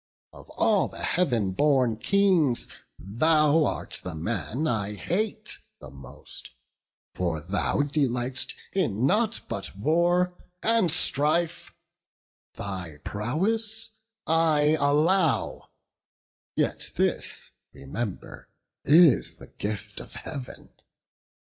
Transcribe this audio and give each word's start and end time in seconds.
Of 0.33 0.49
all 0.57 0.87
the 0.87 1.03
Heav'n 1.03 1.51
born 1.51 1.95
Kings, 1.97 2.67
thou 2.97 3.65
art 3.65 3.99
the 4.03 4.15
man 4.15 4.65
I 4.65 4.95
hate 4.95 5.59
the 5.79 5.91
most; 5.91 6.49
for 7.13 7.39
thou 7.39 7.81
delight'st 7.83 8.55
in 8.73 9.05
nought 9.05 9.41
But 9.47 9.77
war 9.77 10.33
and 10.63 10.89
strife: 10.89 11.71
thy 12.55 12.97
prowess 13.05 13.91
I 14.25 14.75
allow; 14.79 15.69
Yet 16.55 16.93
this, 16.95 17.51
remember, 17.71 18.49
is 18.83 19.35
the 19.35 19.49
gift 19.59 19.99
of 19.99 20.13
Heav'n. 20.15 20.69